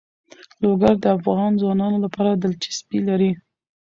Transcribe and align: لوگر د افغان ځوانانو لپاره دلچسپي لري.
لوگر 0.63 0.93
د 0.99 1.05
افغان 1.17 1.51
ځوانانو 1.61 1.97
لپاره 2.05 2.31
دلچسپي 2.43 2.99
لري. 3.09 3.31